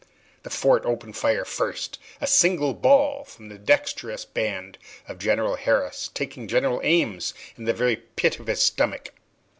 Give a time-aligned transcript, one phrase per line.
[0.41, 6.09] The fort opened fire first a single ball from the dexterous band of General Harris
[6.15, 9.09] taking General Ames in the very pit of his stomach.